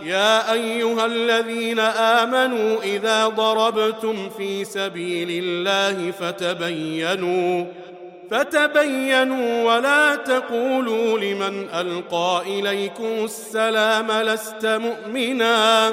يا 0.03 0.53
أيها 0.53 1.07
الذين 1.07 1.79
آمنوا 1.81 2.83
إذا 2.83 3.27
ضربتم 3.27 4.31
في 4.37 4.65
سبيل 4.65 5.45
الله 5.45 6.11
فتبينوا 6.11 7.65
فتبينوا 8.31 9.75
ولا 9.75 10.15
تقولوا 10.15 11.19
لمن 11.19 11.69
ألقى 11.75 12.43
إليكم 12.47 13.25
السلام 13.25 14.13
لست 14.13 14.67
مؤمنا. 14.67 15.93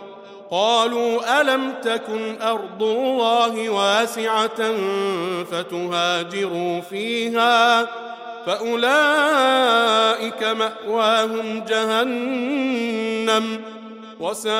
قالوا 0.51 1.41
ألم 1.41 1.73
تكن 1.81 2.41
أرض 2.41 2.83
الله 2.83 3.69
واسعة 3.69 4.73
فتهاجروا 5.43 6.81
فيها 6.81 7.87
فأولئك 8.45 8.83
مأواهم 10.43 11.63
جهنم 11.69 13.61
وساءت 14.19 14.57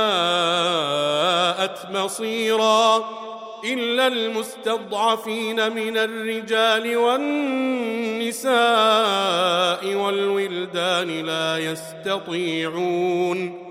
مصيرا 1.93 3.05
إلا 3.65 4.07
المستضعفين 4.07 5.75
من 5.75 5.97
الرجال 5.97 6.97
والنساء 6.97 8.51
والولدان 9.95 11.25
لا 11.25 11.57
يستطيعون 11.57 13.70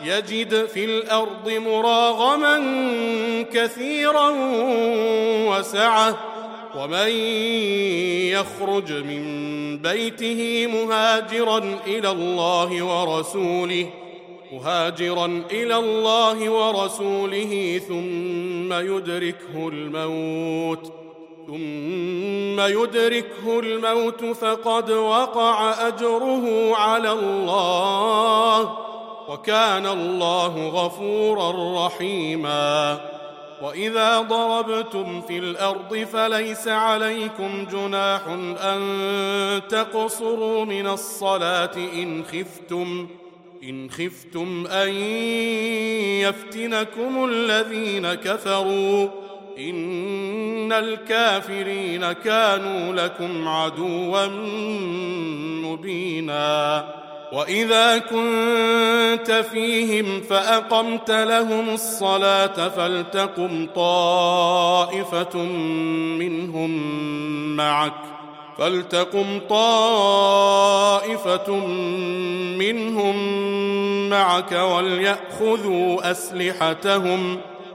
يجد 0.00 0.66
في 0.66 0.84
الأرض 0.84 1.50
مراغما 1.50 2.58
كثيرا 3.52 4.32
وسعه 5.48 6.18
ومن 6.76 7.08
يخرج 8.30 8.92
من 8.92 9.24
بيته 9.78 10.66
مهاجرا 10.66 11.78
إلى 11.86 12.10
الله 12.10 12.82
ورسوله 12.82 13.90
مهاجرا 14.52 15.42
إلى 15.50 15.76
الله 15.76 16.50
ورسوله 16.50 17.80
ثم 17.88 18.72
يدركه 18.72 19.68
الموت 19.68 20.92
ثم 21.46 22.60
يدركه 22.60 23.60
الموت 23.60 24.24
فقد 24.24 24.90
وقع 24.90 25.88
أجره 25.88 26.76
على 26.76 27.12
الله. 27.12 28.76
وكان 29.28 29.86
الله 29.86 30.68
غفورا 30.68 31.86
رحيما. 31.86 33.00
وإذا 33.62 34.20
ضربتم 34.20 35.20
في 35.20 35.38
الأرض 35.38 35.96
فليس 35.96 36.68
عليكم 36.68 37.66
جناح 37.72 38.20
أن 38.62 39.62
تقصروا 39.68 40.64
من 40.64 40.86
الصلاة 40.86 41.76
إن 41.76 42.24
خفتم 42.24 43.08
إن 43.64 43.90
خفتم 43.90 44.66
أن 44.66 44.88
يفتنكم 46.20 47.24
الذين 47.24 48.14
كفروا. 48.14 49.08
إن 49.58 50.72
الكافرين 50.72 52.12
كانوا 52.12 52.92
لكم 52.92 53.48
عدوا 53.48 54.26
مبينا. 55.64 57.03
واذا 57.32 57.98
كنت 57.98 59.44
فيهم 59.52 60.20
فاقمت 60.20 61.10
لهم 61.10 61.68
الصلاه 61.74 62.68
فلتقم 62.68 63.68
طائفه 63.74 65.38
منهم 66.18 66.70
معك 67.56 67.92
فلتقم 68.58 69.40
طائفه 69.50 70.46
منهم 72.58 73.16
معك 74.08 74.52
ولياخذوا 74.52 76.10
اسلحتهم 76.10 77.40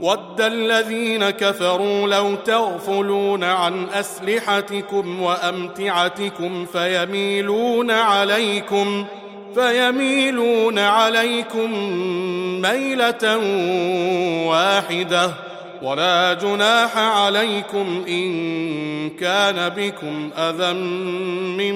ود 0.00 0.40
الذين 0.40 1.30
كفروا 1.30 2.08
لو 2.08 2.34
تغفلون 2.34 3.44
عن 3.44 3.86
أسلحتكم 3.88 5.22
وأمتعتكم 5.22 6.66
فيميلون 6.66 7.90
عليكم 7.90 9.04
فيميلون 9.54 10.78
عليكم 10.78 11.72
ميلة 12.62 13.36
واحدة 14.46 15.30
ولا 15.82 16.34
جناح 16.34 16.98
عليكم 16.98 18.04
إن 18.08 19.10
كان 19.10 19.68
بكم 19.68 20.30
أذى 20.38 20.72
من 21.58 21.74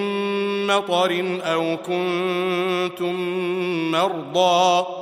مطر 0.66 1.41
أو 1.45 1.77
كنتم 1.77 3.14
مرضى 3.91 5.01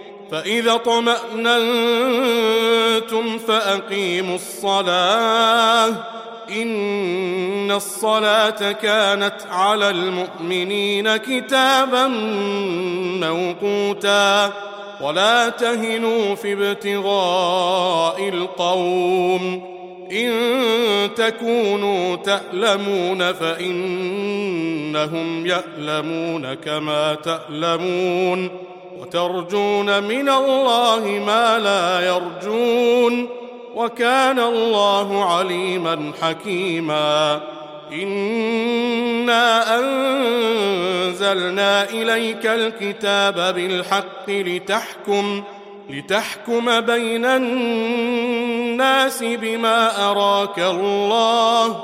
فإذا 0.31 0.77
طمأننتم 0.77 1.37
فأقيموا 3.37 4.35
الصلاة. 4.35 5.87
إن 6.51 7.71
الصلاة 7.71 8.71
كانت 8.71 9.35
على 9.51 9.89
المؤمنين 9.89 11.17
كتابا 11.17 12.07
موقوتا. 13.27 14.51
ولا 15.01 15.49
تهنوا 15.49 16.35
في 16.35 16.53
ابتغاء 16.53 18.29
القوم. 18.29 19.71
إن 20.11 20.31
تكونوا 21.15 22.15
تألمون 22.15 23.33
فإنهم 23.33 25.45
يألمون 25.45 26.53
كما 26.53 27.13
تألمون. 27.13 28.70
وترجون 29.01 30.03
من 30.03 30.29
الله 30.29 31.23
ما 31.25 31.59
لا 31.59 32.07
يرجون 32.07 33.29
وكان 33.75 34.39
الله 34.39 35.25
عليما 35.25 36.11
حكيما 36.21 37.41
إنا 37.91 39.79
أنزلنا 39.79 41.89
إليك 41.89 42.45
الكتاب 42.45 43.55
بالحق 43.55 44.29
لتحكم 44.29 45.43
لتحكم 45.89 46.81
بين 46.81 47.25
الناس 47.25 49.23
بما 49.23 50.11
أراك 50.11 50.59
الله 50.59 51.83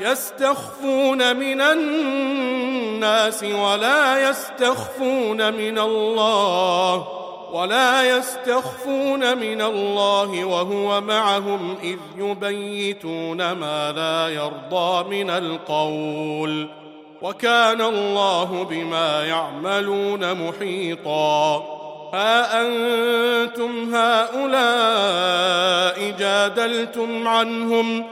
يستخفون 0.00 1.36
من 1.36 1.60
الناس 1.60 3.44
ولا 3.44 4.30
يستخفون 4.30 5.54
من 5.54 5.78
الله 5.78 7.08
ولا 7.52 8.16
يستخفون 8.16 9.38
من 9.38 9.62
الله 9.62 10.44
وهو 10.44 11.00
معهم 11.00 11.76
إذ 11.82 11.98
يبيتون 12.18 13.52
ما 13.52 13.92
لا 13.92 14.28
يرضى 14.28 15.22
من 15.22 15.30
القول 15.30 16.68
وكان 17.22 17.80
الله 17.80 18.64
بما 18.70 19.24
يعملون 19.24 20.48
محيطا 20.48 21.56
ها 22.14 22.62
أنتم 22.62 23.94
هؤلاء 23.94 25.58
جادلتم 26.18 27.28
عنهم 27.28 28.04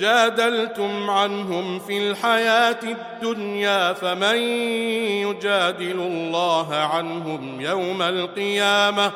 جادلتم 0.00 1.10
عنهم 1.10 1.78
في 1.78 1.98
الحياة 1.98 2.80
الدنيا 2.82 3.92
فمن 3.92 4.36
يجادل 5.22 6.00
الله 6.00 6.74
عنهم 6.74 7.60
يوم 7.60 8.02
القيامة؟ 8.02 9.12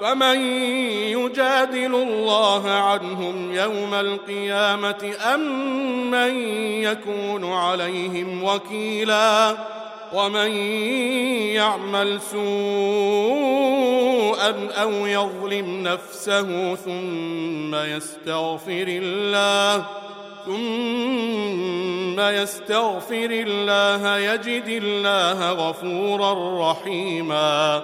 فمن 0.00 0.40
يجادل 1.10 1.94
الله 1.94 2.70
عنهم 2.70 3.54
يوم 3.54 3.94
القيامة 3.94 5.12
أم 5.34 6.10
من 6.10 6.36
يكون 6.82 7.52
عليهم 7.52 8.44
وكيلا؟ 8.44 9.56
ومن 10.12 10.50
يعمل 11.54 12.20
سوءا 12.20 12.40
أو 14.82 14.90
يظلم 14.90 15.82
نفسه 15.82 16.74
ثم 16.74 17.74
يستغفر 17.74 18.84
الله 18.88 19.86
ثم 20.46 22.20
يستغفر 22.20 23.30
الله 23.30 24.18
يجد 24.18 24.68
الله 24.68 25.52
غفورا 25.52 26.70
رحيما. 26.70 27.82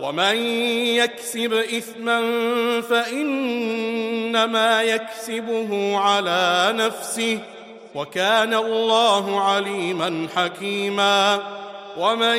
ومن 0.00 0.36
يكسب 0.96 1.52
إثما 1.52 2.20
فإنما 2.80 4.82
يكسبه 4.82 5.98
على 5.98 6.72
نفسه 6.76 7.38
وكان 7.94 8.54
الله 8.54 9.40
عليما 9.40 10.28
حكيما. 10.36 11.42
ومن 11.96 12.38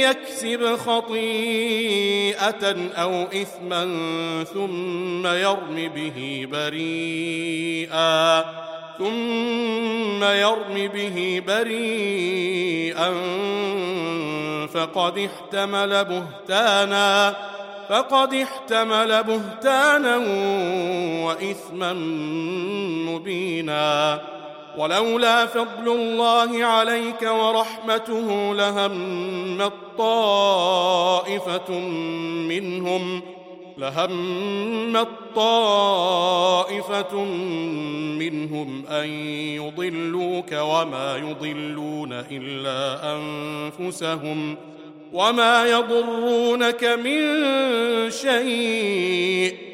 يكسب 0.00 0.76
خطيئة 0.76 2.64
أو 2.94 3.22
إثما 3.22 3.84
ثم 4.44 5.26
يرم 5.26 5.90
به 5.94 6.48
بريئا 6.52 8.44
ثم 8.98 10.24
يرم 10.24 10.74
به 10.94 11.42
بريئا 11.46 13.14
فقد 14.66 15.18
احتمل 15.18 16.04
بهتانا 16.04 17.36
فقد 17.88 18.34
احتمل 18.34 19.22
بهتانا 19.22 20.16
وإثما 21.24 21.92
مبينا. 23.12 24.20
ولولا 24.78 25.46
فضل 25.46 25.88
الله 25.88 26.64
عليك 26.64 27.22
ورحمته 27.22 28.54
لهم 28.54 29.70
طائفة 29.98 31.78
منهم 32.48 33.22
لهم 33.78 35.06
طائفة 35.36 37.24
منهم 38.18 38.86
أن 38.86 39.08
يضلوك 39.54 40.52
وما 40.52 41.16
يضلون 41.16 42.12
إلا 42.12 43.16
أنفسهم 43.16 44.56
وما 45.12 45.66
يضرونك 45.66 46.84
من 46.84 47.20
شيء. 48.10 49.73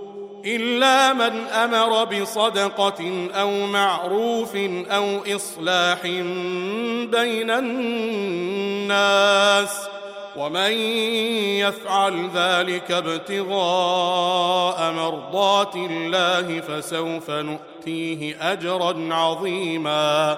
إلا 0.45 1.13
من 1.13 1.47
أمر 1.47 2.03
بصدقة 2.03 3.29
أو 3.33 3.65
معروف 3.65 4.55
أو 4.89 5.19
إصلاح 5.35 6.01
بين 7.11 7.51
الناس 7.51 8.91
ومن 10.35 10.71
يفعل 11.59 12.29
ذلك 12.35 12.91
ابتغاء 12.91 14.91
مرضات 14.91 15.75
الله 15.75 16.61
فسوف 16.61 17.31
نؤتيه 17.31 18.51
أجرا 18.51 18.95
عظيما 19.11 20.37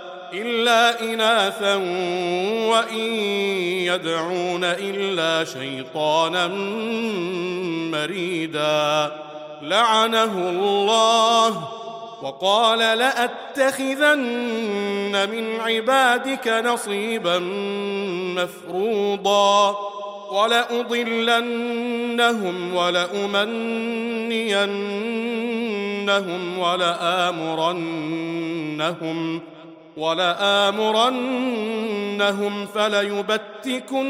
إلا 0.33 1.01
إناثا 1.01 1.75
وإن 2.69 3.13
يدعون 3.85 4.63
إلا 4.63 5.45
شيطانا 5.45 6.47
مريدا. 7.91 9.11
لعنه 9.61 10.49
الله 10.49 11.69
وقال 12.21 12.79
لأتخذن 12.79 14.19
من 15.31 15.59
عبادك 15.59 16.47
نصيبا 16.47 17.39
مفروضا. 18.35 19.77
ولأضلنهم 20.31 21.35
ولأمنينهم 22.75 23.39
ولآمرنهم 26.59 27.81
ولآمرنهم 29.97 31.15
فليبتكن 32.65 34.03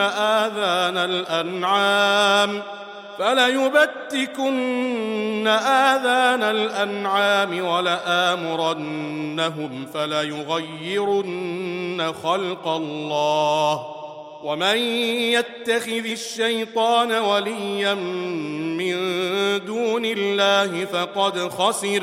آذان 0.00 0.96
الأنعام 0.96 2.62
فليبتكن 3.18 4.58
آذان 5.46 6.42
الأنعام 6.42 7.64
ولآمرنهم 7.64 8.66
فليغيرن 9.94 11.48
خلق 12.22 12.68
الله 12.68 13.94
ومن 14.44 14.76
يتخذ 15.32 16.06
الشيطان 16.06 17.12
وليا 17.12 17.94
من 17.94 18.94
دون 19.66 20.04
الله 20.04 20.84
فقد 20.84 21.38
خسر 21.38 22.02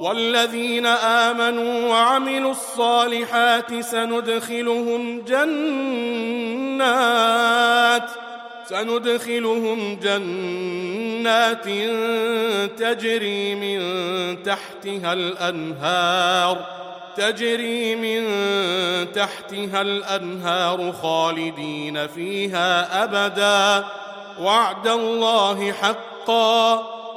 والذين 0.00 0.86
آمنوا 0.86 1.88
وعملوا 1.88 2.50
الصالحات 2.50 3.80
سندخلهم 3.80 5.20
جنات 5.20 6.84
سندخلهم 8.66 9.98
جنات 10.02 11.64
تجري 12.78 13.54
من 13.54 13.80
تحتها 14.42 15.12
الأنهار 15.12 16.66
تجري 17.16 17.94
من 17.96 18.22
تحتها 19.12 19.82
الأنهار 19.82 20.92
خالدين 20.92 22.06
فيها 22.06 23.04
أبدا. 23.04 23.86
وعد 24.40 24.88
الله 24.88 25.72
حقا. 25.72 26.93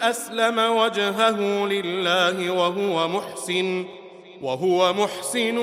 أسلم 0.00 0.58
وجهه 0.58 1.66
لله 1.66 2.50
وهو 2.50 3.08
محسن 3.08 3.84
وهو 4.42 4.92
محسن 4.92 5.58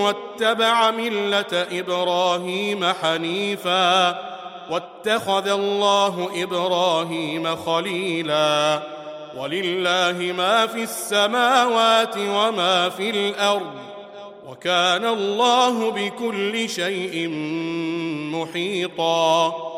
واتبع 0.00 0.90
ملة 0.90 1.66
إبراهيم 1.72 2.84
حنيفا 2.84 4.18
واتخذ 4.70 5.48
الله 5.48 6.28
إبراهيم 6.34 7.56
خليلا. 7.56 8.82
ولله 9.36 10.34
ما 10.36 10.66
في 10.66 10.82
السماوات 10.82 12.16
وما 12.16 12.88
في 12.88 13.10
الأرض 13.10 13.74
وكان 14.48 15.04
الله 15.04 15.90
بكل 15.90 16.68
شيء 16.68 17.28
محيطا. 18.34 19.77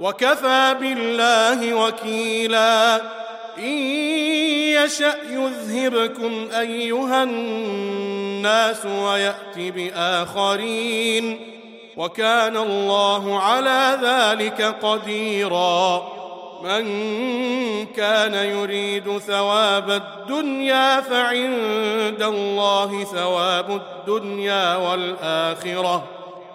وكفى 0.00 0.76
بالله 0.80 1.74
وكيلا. 1.74 2.96
إن 3.58 3.78
يشأ 4.84 5.14
يذهبكم 5.30 6.48
أيها 6.58 7.22
الناس 7.22 8.86
ويأت 8.86 9.58
بآخرين 9.58 11.54
وكان 11.96 12.56
الله 12.56 13.40
على 13.40 13.98
ذلك 14.02 14.62
قديرا. 14.82 16.08
من 16.62 16.84
كان 17.86 18.34
يريد 18.34 19.18
ثواب 19.18 19.90
الدنيا 19.90 21.00
فعند 21.00 22.22
الله 22.22 23.04
ثواب 23.04 23.70
الدنيا 23.70 24.76
والآخرة. 24.76 26.17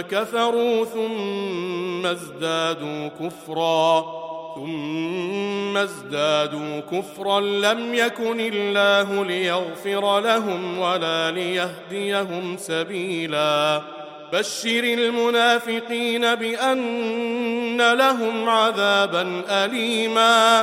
كفروا 0.00 0.84
ثم 0.84 2.06
ازدادوا 2.06 3.08
كفرا 3.08 4.04
ثم 4.54 5.76
ازدادوا 5.76 6.80
كفرا. 6.80 7.40
لم 7.40 7.94
يكن 7.94 8.40
الله 8.40 9.24
ليغفر 9.24 10.20
لهم 10.20 10.78
ولا 10.78 11.30
ليهديهم 11.30 12.56
سبيلا. 12.56 13.82
بشر 14.32 14.84
المنافقين 14.84 16.34
بأن 16.34 17.92
لهم 17.92 18.48
عذابا 18.48 19.42
أليما. 19.48 20.62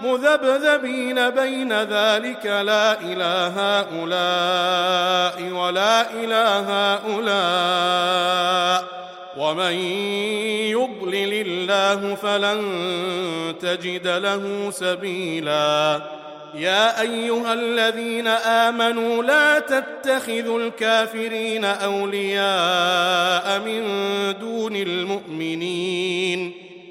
مذبذبين 0.00 1.30
بين 1.30 1.72
ذلك 1.72 2.46
لا 2.46 3.00
إله 3.00 3.80
هؤلاء 3.80 5.42
ولا 5.52 6.10
إله 6.12 6.94
هؤلاء 6.94 8.84
ومن 9.36 9.72
يضلل 10.70 11.46
الله 11.46 12.14
فلن 12.14 12.64
تجد 13.60 14.06
له 14.06 14.70
سبيلا 14.70 16.00
يا 16.54 17.00
أيها 17.00 17.52
الذين 17.52 18.26
آمنوا 18.28 19.22
لا 19.22 19.58
تتخذوا 19.58 20.60
الكافرين 20.60 21.64
أولياء 21.64 23.60
من 23.60 23.82
دون 24.40 24.76
المؤمنين 24.76 26.67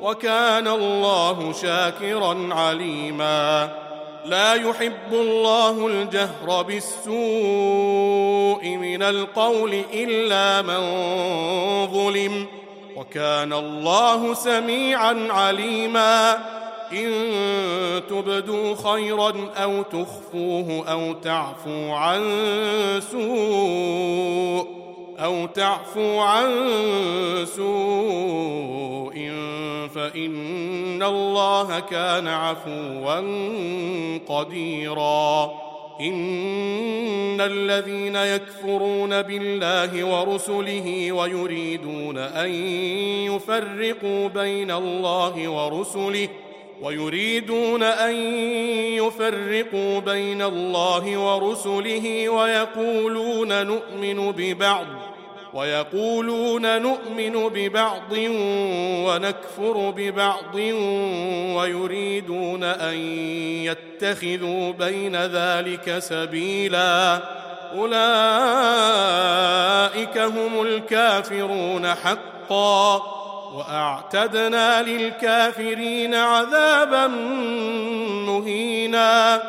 وكان 0.00 0.68
الله 0.68 1.52
شاكرا 1.52 2.54
عليما. 2.54 3.68
لا 4.24 4.54
يحب 4.54 5.12
الله 5.12 5.86
الجهر 5.86 6.62
بالسوء 6.62 7.16
من 8.76 9.02
القول 9.02 9.82
إلا 9.94 10.62
من 10.62 10.80
ظلم. 11.86 12.46
وكان 12.96 13.52
الله 13.52 14.34
سميعا 14.34 15.28
عليما. 15.30 16.38
إن 16.92 17.10
تبدوا 18.08 18.74
خيرا 18.74 19.32
أو 19.56 19.82
تخفوه 19.82 20.84
أو 20.90 21.12
تعفو 21.12 21.92
عن 21.92 22.22
سوء 23.10 24.79
أو 25.24 25.46
تعفو 25.46 26.18
عن 26.18 26.48
سوء 27.56 29.14
فإن 29.94 31.02
الله 31.02 31.80
كان 31.80 32.28
عفوا 32.28 33.20
قديرا. 34.28 35.50
إن 36.00 37.40
الذين 37.40 38.16
يكفرون 38.16 39.22
بالله 39.22 40.04
ورسله 40.04 41.12
ويريدون 41.12 42.18
أن 42.18 42.50
يفرقوا 43.24 44.28
بين 44.28 44.70
الله 44.70 45.48
ورسله 45.48 46.28
ويريدون 46.82 47.82
أن 47.82 48.14
يفرقوا 48.94 49.98
بين 49.98 50.42
الله 50.42 51.18
ورسله 51.18 52.28
ويقولون 52.28 53.66
نؤمن 53.66 54.32
ببعض 54.32 54.86
ويقولون 55.54 56.82
نؤمن 56.82 57.48
ببعض 57.48 58.12
ونكفر 59.06 59.90
ببعض 59.96 60.54
ويريدون 61.56 62.64
أن 62.64 62.96
يتخذوا 63.64 64.72
بين 64.72 65.16
ذلك 65.16 65.98
سبيلا. 65.98 67.20
أولئك 67.74 67.98
هم 70.18 70.62
الكافرون 70.62 71.94
حقا. 71.94 73.02
وأعتدنا 73.54 74.82
للكافرين 74.82 76.14
عذابا 76.14 77.06
مهينا. 78.26 79.42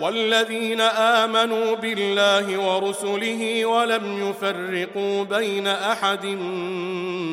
والذين 0.00 0.80
آمنوا 0.80 1.74
بالله 1.74 2.58
ورسله 2.60 3.64
ولم 3.66 4.30
يفرقوا 4.30 5.24
بين 5.24 5.66
أحد 5.66 6.26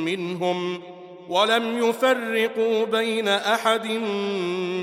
منهم 0.03 0.81
ولم 1.29 1.89
يفرقوا 1.89 2.85
بين 2.85 3.27
أحد 3.27 3.87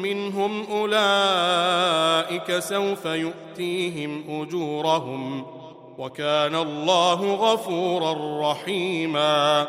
منهم. 0.03 0.67
أولئك 0.71 2.59
سوف 2.59 3.05
يؤتيهم 3.05 4.25
أجورهم 4.29 5.47
وكان 5.99 6.55
الله 6.55 7.35
غفورا 7.35 8.13
رحيما. 8.51 9.69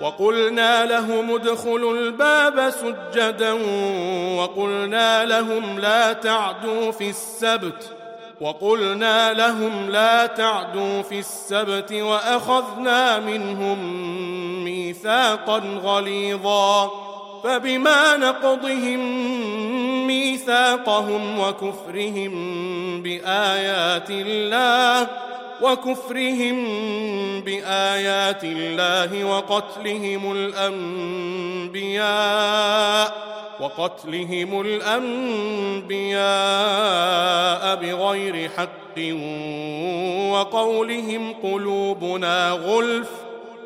وقلنا 0.00 0.86
لهم 0.86 1.34
ادخلوا 1.34 1.94
الباب 1.94 2.70
سجدا 2.70 3.52
وقلنا 4.36 5.24
لهم 5.24 5.78
لا 5.80 6.12
تعدوا 6.12 6.92
في 6.92 7.10
السبت 7.10 7.96
وقلنا 8.40 9.32
لهم 9.32 9.90
لا 9.90 10.26
تعدوا 10.26 11.02
في 11.02 11.18
السبت 11.18 11.92
وأخذنا 11.92 13.18
منهم 13.18 13.78
ميثاقا 14.64 15.58
غليظا 15.82 16.90
فبما 17.44 18.16
نقضهم 18.16 19.00
ميثاقهم 20.06 21.40
وكفرهم 21.40 22.32
بآيات 23.02 24.10
الله 24.10 25.08
وكفرهم 25.62 26.56
بآيات 27.40 28.44
الله 28.44 29.24
وقتلهم 29.24 30.32
الأنبياء 31.72 32.06
وقتلهم 33.60 34.60
الأنبياء 34.60 36.16
بغير 37.76 38.50
حق 38.56 38.98
وقولهم 40.32 41.34
قلوبنا 41.42 42.50
غلف 42.50 43.10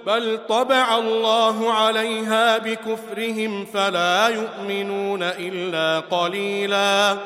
بل 0.07 0.39
طبع 0.49 0.99
الله 0.99 1.73
عليها 1.73 2.59
بكفرهم 2.59 3.65
فلا 3.65 4.29
يؤمنون 4.29 5.23
إلا 5.23 6.01
قليلا 6.01 7.17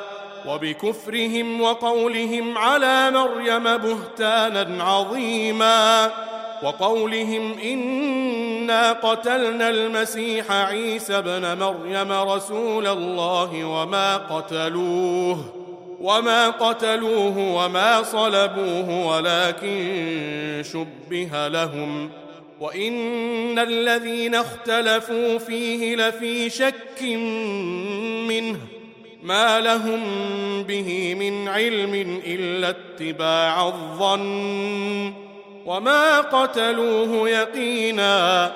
وبكفرهم 0.48 1.60
وقولهم 1.60 2.58
على 2.58 3.10
مريم 3.10 3.76
بهتانا 3.76 4.84
عظيما 4.84 6.10
وقولهم 6.62 7.58
إنا 7.58 8.92
قتلنا 8.92 9.70
المسيح 9.70 10.52
عيسى 10.52 11.18
ابن 11.18 11.58
مريم 11.58 12.12
رسول 12.12 12.86
الله 12.86 13.64
وما 13.64 14.16
قتلوه 14.16 15.44
وما 16.00 16.50
قتلوه 16.50 17.38
وما 17.38 18.02
صلبوه 18.02 19.06
ولكن 19.06 20.62
شبه 20.72 21.48
لهم. 21.48 22.10
وإن 22.60 23.58
الذين 23.58 24.34
اختلفوا 24.34 25.38
فيه 25.38 25.96
لفي 25.96 26.50
شك 26.50 27.02
منه. 28.28 28.58
ما 29.24 29.60
لهم 29.60 30.00
به 30.62 31.14
من 31.14 31.48
علم 31.48 32.20
إلا 32.26 32.68
اتباع 32.68 33.66
الظن 33.66 35.12
وما 35.66 36.20
قتلوه 36.20 37.28
يقينا 37.28 38.46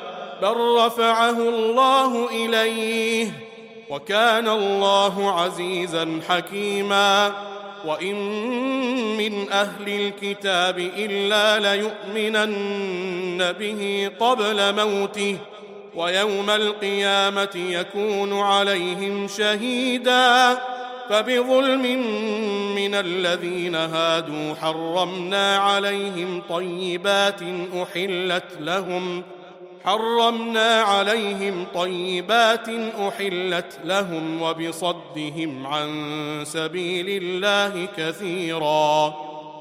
بل 0.42 0.56
رفعه 0.56 1.38
الله 1.48 2.28
إليه 2.30 3.30
وكان 3.90 4.48
الله 4.48 5.40
عزيزا 5.40 6.20
حكيما 6.28 7.32
وإن 7.84 8.16
من 9.16 9.50
أهل 9.50 9.88
الكتاب 9.88 10.78
إلا 10.78 11.74
ليؤمنن 11.74 13.52
به 13.52 14.10
قبل 14.20 14.74
موته 14.84 15.36
ويوم 15.98 16.50
القيامة 16.50 17.50
يكون 17.54 18.40
عليهم 18.40 19.28
شهيدا 19.28 20.58
فبظلم 21.10 21.82
من 22.74 22.94
الذين 22.94 23.74
هادوا 23.74 24.54
حرمنا 24.54 25.56
عليهم 25.56 26.42
طيبات 26.50 27.40
أحلت 27.82 28.44
لهم 28.60 29.22
حرمنا 29.84 30.82
عليهم 30.82 31.66
طيبات 31.74 32.68
أحلت 33.08 33.78
لهم 33.84 34.42
وبصدهم 34.42 35.66
عن 35.66 35.90
سبيل 36.46 37.22
الله 37.22 37.88
كثيرا 37.96 39.27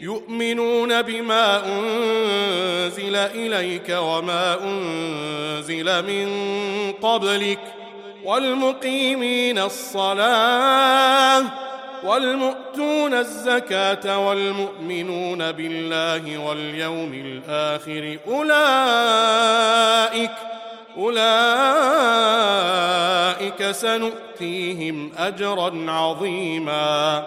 يؤمنون 0.00 1.02
بما 1.02 1.66
أنزل 1.66 3.16
إليك 3.16 3.96
وما 3.98 4.58
أنزل 4.64 6.02
من 6.06 6.28
قبلك 6.92 7.58
والمقيمين 8.24 9.58
الصلاة 9.58 11.44
والمؤتون 12.04 13.14
الزكاة 13.14 14.28
والمؤمنون 14.28 15.52
بالله 15.52 16.38
واليوم 16.38 17.14
الآخر 17.14 18.18
أولئك 18.28 19.38
أولئك 20.96 21.30
سنؤتيهم 23.70 25.12
أجرا 25.18 25.90
عظيما 25.90 27.26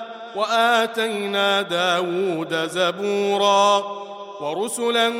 وآتينا 0.35 1.61
داود 1.61 2.53
زبورا 2.69 4.01
ورسلا 4.41 5.13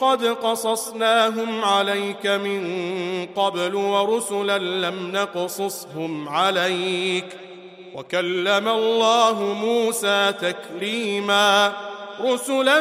قد 0.00 0.24
قصصناهم 0.24 1.64
عليك 1.64 2.26
من 2.26 2.64
قبل 3.36 3.74
ورسلا 3.74 4.58
لم 4.58 5.12
نقصصهم 5.12 6.28
عليك 6.28 7.24
وكلم 7.94 8.68
الله 8.68 9.42
موسى 9.42 10.32
تكليما 10.40 11.72
رسلا 12.20 12.80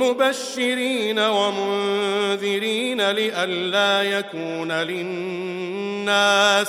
مبشرين 0.00 1.18
ومنذرين 1.18 3.10
لئلا 3.10 4.02
يكون 4.02 4.72
للناس 4.72 6.68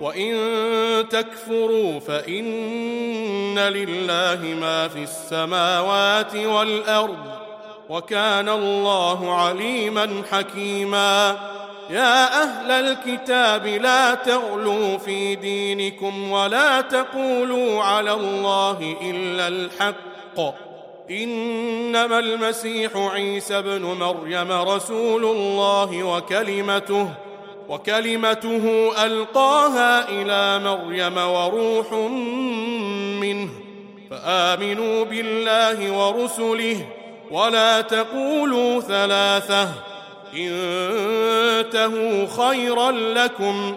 وإن 0.00 1.08
تكفروا 1.08 2.00
فإن 2.00 3.58
لله 3.58 4.54
ما 4.60 4.88
في 4.88 5.02
السماوات 5.02 6.36
والأرض 6.36 7.18
وكان 7.88 8.48
الله 8.48 9.34
عليما 9.34 10.22
حكيما. 10.30 11.38
يا 11.90 12.42
أهل 12.42 12.70
الكتاب 12.70 13.66
لا 13.66 14.14
تغلوا 14.14 14.98
في 14.98 15.34
دينكم 15.34 16.30
ولا 16.32 16.80
تقولوا 16.80 17.82
على 17.82 18.12
الله 18.12 18.96
إلا 19.02 19.48
الحق. 19.48 20.54
إنما 21.10 22.18
المسيح 22.18 22.96
عيسى 22.96 23.58
ابن 23.58 23.82
مريم 23.82 24.52
رسول 24.52 25.24
الله 25.24 26.02
وكلمته 26.02 27.08
وكلمته 27.70 28.92
ألقاها 29.04 30.08
إلى 30.08 30.64
مريم 30.64 31.16
وروح 31.16 31.92
منه. 33.22 33.48
فآمنوا 34.10 35.04
بالله 35.04 35.92
ورسله 35.92 36.86
ولا 37.30 37.80
تقولوا 37.80 38.80
ثلاثة. 38.80 39.68
انتهوا 40.34 42.26
خيرا 42.48 42.90
لكم. 42.90 43.76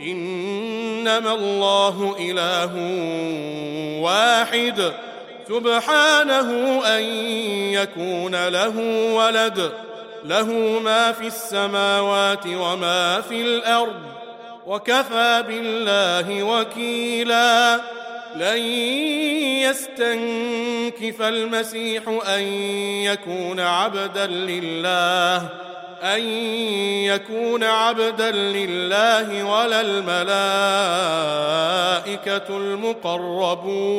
إنما 0.00 1.34
الله 1.34 2.16
إله 2.20 2.70
واحد. 4.02 4.92
سبحانه 5.48 6.80
أن 6.86 7.02
يكون 7.72 8.48
له 8.48 8.78
ولد. 9.14 9.72
له 10.28 10.78
ما 10.84 11.12
في 11.12 11.26
السماوات 11.26 12.46
وما 12.46 13.20
في 13.20 13.42
الأرض 13.42 14.02
وكفى 14.66 15.44
بالله 15.48 16.42
وكيلا. 16.42 17.80
لن 18.36 18.58
يستنكف 19.64 21.22
المسيح 21.22 22.02
أن 22.28 22.42
يكون 23.02 23.60
عبدا 23.60 24.26
لله 24.26 25.48
أن 26.02 26.22
يكون 27.04 27.64
عبدا 27.64 28.30
لله 28.30 29.44
ولا 29.44 29.80
الملائكة 29.80 30.46
المقربون. 32.56 33.98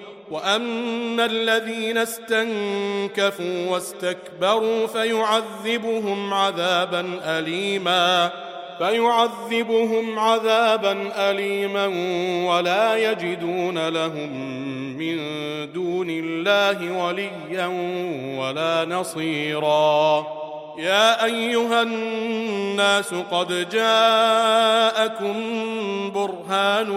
واما 0.31 1.25
الذين 1.25 1.97
استنكفوا 1.97 3.69
واستكبروا 3.69 4.87
فيعذبهم 4.87 6.33
عذابا 6.33 7.19
اليما 7.25 8.31
فيعذبهم 8.77 10.19
عذابا 10.19 11.11
اليما 11.29 11.85
ولا 12.49 13.11
يجدون 13.11 13.87
لهم 13.87 14.29
من 14.97 15.17
دون 15.71 16.07
الله 16.09 17.05
وليا 17.05 17.67
ولا 18.39 18.85
نصيرا 18.85 20.25
يا 20.77 21.25
ايها 21.25 21.81
الناس 21.81 23.13
قد 23.13 23.69
جاءكم 23.69 25.33
برهان 26.11 26.89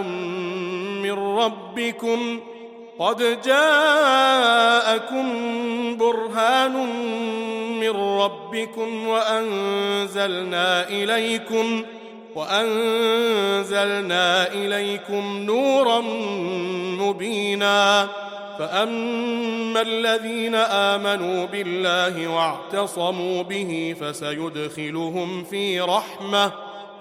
من 1.02 1.12
ربكم 1.12 2.40
قد 2.98 3.42
جاءكم 3.44 5.26
برهان 5.96 6.72
من 7.80 7.90
ربكم 7.90 9.08
وأنزلنا 9.08 10.88
إليكم 10.88 11.84
وأنزلنا 12.34 13.72
إليكم 14.52 15.38
نورا 15.38 16.00
مبينا 17.00 18.08
فأما 18.58 19.80
الذين 19.80 20.54
آمنوا 20.54 21.46
بالله 21.46 22.28
واعتصموا 22.28 23.42
به 23.42 23.96
فسيدخلهم 24.00 25.44
في 25.44 25.80
رحمة 25.80 26.63